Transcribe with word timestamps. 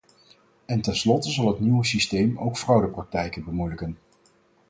En 0.65 0.81
ten 0.81 0.95
slotte 0.95 1.31
zal 1.31 1.47
het 1.47 1.59
nieuwe 1.59 1.85
systeem 1.85 2.37
ook 2.39 2.57
fraudepraktijken 2.57 3.43
bemoeilijken. 3.43 3.97